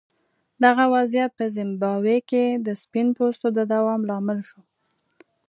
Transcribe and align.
دغه 0.63 0.83
وضعیت 0.95 1.31
په 1.39 1.45
زیمبابوې 1.55 2.17
کې 2.29 2.43
د 2.65 2.67
سپین 2.81 3.07
پوستو 3.17 3.47
د 3.57 3.59
دوام 3.73 4.01
لامل 4.09 4.39
شو. 4.49 4.59